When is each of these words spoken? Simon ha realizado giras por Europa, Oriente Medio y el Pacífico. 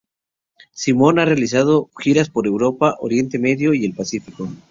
Simon 0.71 1.19
ha 1.19 1.25
realizado 1.25 1.91
giras 1.99 2.31
por 2.31 2.47
Europa, 2.47 2.95
Oriente 3.01 3.37
Medio 3.37 3.75
y 3.75 3.85
el 3.85 3.93
Pacífico. 3.93 4.49